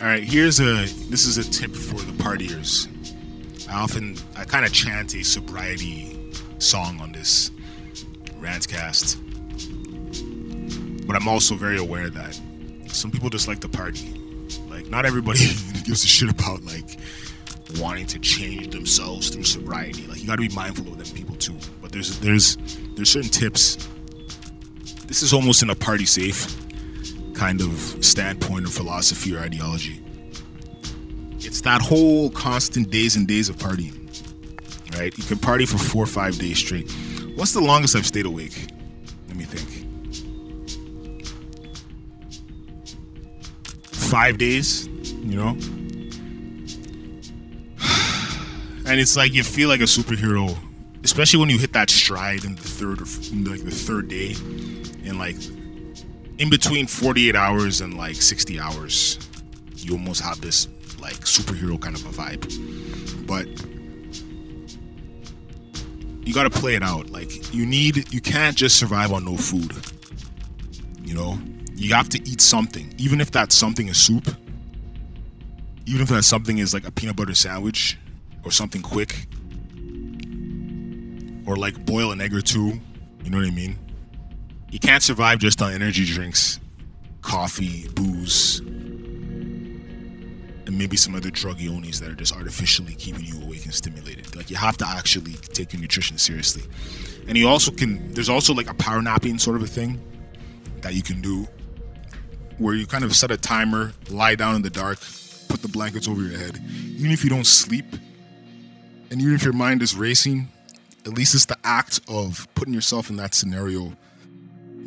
[0.00, 2.88] All right, here's a this is a tip for the partiers.
[3.70, 7.52] I often I kind of chant a sobriety song on this
[8.40, 9.16] rantcast,
[11.06, 12.40] but I'm also very aware that
[12.88, 14.12] some people just like to party.
[14.68, 15.38] Like not everybody
[15.84, 16.98] gives a shit about like
[17.78, 20.08] wanting to change themselves through sobriety.
[20.08, 21.56] Like you got to be mindful of them people too.
[21.80, 22.56] But there's there's
[22.96, 23.88] there's certain tips.
[25.06, 26.63] This is almost in a party safe
[27.34, 30.00] kind of standpoint or philosophy or ideology.
[31.38, 34.00] It's that whole constant days and days of partying.
[34.96, 35.16] Right?
[35.18, 36.90] You can party for four or five days straight.
[37.34, 38.68] What's the longest I've stayed awake?
[39.28, 39.84] Let me think.
[43.92, 45.56] Five days, you know?
[48.86, 50.54] And it's like you feel like a superhero,
[51.04, 53.06] especially when you hit that stride in the third or
[53.50, 54.34] like the third day,
[55.08, 55.36] and like
[56.38, 59.18] in between 48 hours and like 60 hours,
[59.76, 60.68] you almost have this
[61.00, 63.26] like superhero kind of a vibe.
[63.26, 63.46] But
[66.26, 67.10] you got to play it out.
[67.10, 69.72] Like you need, you can't just survive on no food.
[71.02, 71.38] You know,
[71.74, 74.34] you have to eat something, even if that something is soup.
[75.86, 77.98] Even if that something is like a peanut butter sandwich
[78.42, 79.26] or something quick,
[81.46, 82.80] or like boil an egg or two.
[83.22, 83.78] You know what I mean?
[84.74, 86.58] You can't survive just on energy drinks,
[87.22, 89.86] coffee, booze, and
[90.68, 94.34] maybe some other druggy onies that are just artificially keeping you awake and stimulated.
[94.34, 96.64] Like you have to actually take your nutrition seriously.
[97.28, 100.02] And you also can there's also like a power napping sort of a thing
[100.80, 101.46] that you can do
[102.58, 104.98] where you kind of set a timer, lie down in the dark,
[105.48, 106.58] put the blankets over your head.
[106.96, 107.86] Even if you don't sleep,
[109.12, 110.48] and even if your mind is racing,
[111.06, 113.96] at least it's the act of putting yourself in that scenario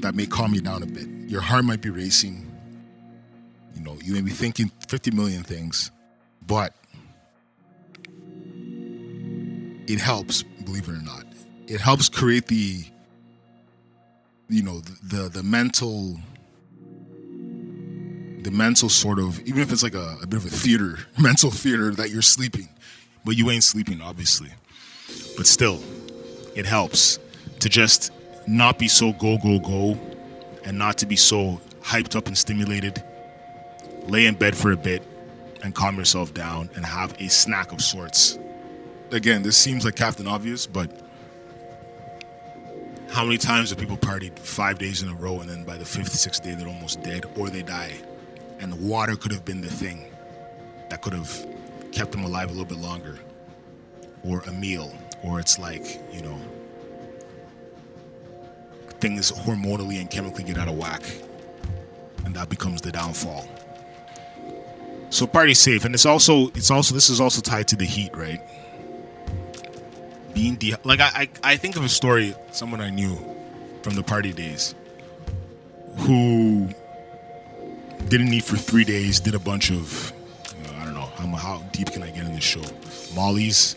[0.00, 1.08] that may calm you down a bit.
[1.28, 2.50] Your heart might be racing.
[3.74, 5.90] You know, you may be thinking 50 million things,
[6.46, 6.74] but
[9.86, 11.24] it helps, believe it or not.
[11.66, 12.84] It helps create the
[14.48, 16.18] you know, the the, the mental
[18.42, 21.50] the mental sort of even if it's like a, a bit of a theater, mental
[21.50, 22.68] theater that you're sleeping
[23.24, 24.50] but you ain't sleeping, obviously.
[25.36, 25.82] But still,
[26.54, 27.18] it helps
[27.60, 28.12] to just
[28.46, 29.98] not be so go, go, go,
[30.64, 33.02] and not to be so hyped up and stimulated.
[34.06, 35.02] Lay in bed for a bit
[35.62, 38.38] and calm yourself down and have a snack of sorts.
[39.10, 40.90] Again, this seems like Captain Obvious, but
[43.10, 45.84] how many times have people partied five days in a row and then by the
[45.84, 47.92] fifth, sixth day they're almost dead or they die?
[48.60, 50.06] And water could have been the thing
[50.90, 51.46] that could have
[51.92, 53.18] kept them alive a little bit longer,
[54.24, 56.38] or a meal, or it's like, you know,
[59.04, 61.02] things hormonally and chemically get out of whack,
[62.24, 63.46] and that becomes the downfall.
[65.10, 68.16] So party safe, and it's also it's also this is also tied to the heat,
[68.16, 68.40] right?
[70.32, 73.14] Being de- like I, I I think of a story someone I knew
[73.82, 74.74] from the party days
[75.98, 76.70] who
[78.08, 80.14] didn't eat for three days, did a bunch of
[80.78, 82.64] I don't know how, how deep can I get in this show?
[83.14, 83.76] Molly's,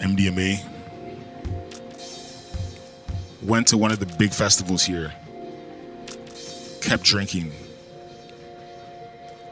[0.00, 0.75] MDMA.
[3.46, 5.12] Went to one of the big festivals here.
[6.80, 7.52] Kept drinking.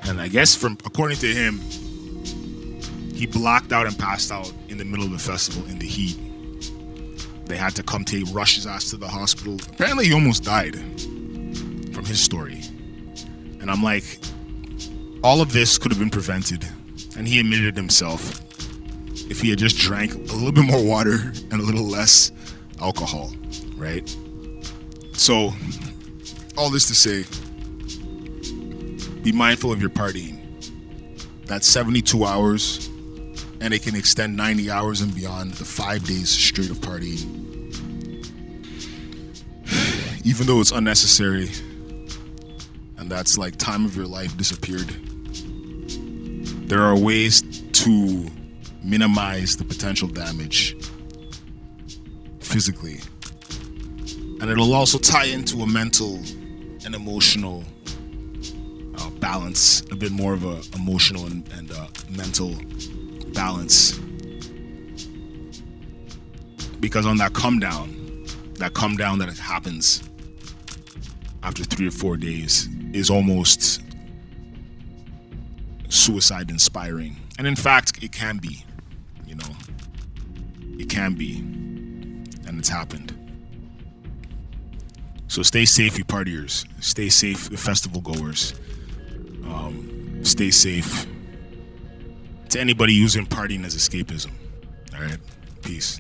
[0.03, 1.61] And I guess from according to him,
[3.15, 6.19] he blocked out and passed out in the middle of the festival in the heat.
[7.47, 9.59] They had to come to rush his ass to the hospital.
[9.73, 12.61] Apparently he almost died from his story.
[13.61, 14.05] And I'm like,
[15.23, 16.67] all of this could have been prevented,
[17.17, 18.41] and he admitted himself,
[19.31, 22.33] if he had just drank a little bit more water and a little less
[22.81, 23.33] alcohol,
[23.77, 24.09] right?
[25.13, 25.53] So,
[26.57, 27.25] all this to say,
[29.23, 30.41] be mindful of your partying.
[31.47, 32.89] That's 72 hours,
[33.61, 37.41] and it can extend 90 hours and beyond the five days straight of partying.
[40.25, 41.51] Even though it's unnecessary,
[42.99, 44.95] and that's like time of your life disappeared
[46.67, 47.43] there are ways
[47.73, 48.27] to
[48.83, 50.77] minimize the potential damage
[52.41, 53.01] physically.
[54.45, 56.17] And it'll also tie into a mental
[56.85, 57.65] and emotional
[58.99, 62.55] uh, balance, a bit more of a emotional and, and uh, mental
[63.33, 63.99] balance.
[66.79, 68.27] Because on that come down,
[68.57, 70.03] that come down that happens
[71.43, 73.81] after three or four days is almost
[75.89, 77.17] suicide inspiring.
[77.39, 78.63] And in fact, it can be,
[79.27, 79.57] you know,
[80.79, 81.39] it can be.
[82.47, 83.24] And it's happened.
[85.35, 86.65] So stay safe, you partiers.
[86.81, 88.55] Stay safe, the festival goers.
[89.43, 91.07] Um, stay safe
[92.51, 94.31] to anybody using partying as escapism.
[94.95, 95.19] All right,
[95.61, 95.99] peace.